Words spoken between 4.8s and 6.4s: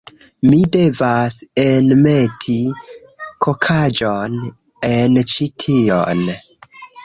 en ĉi tion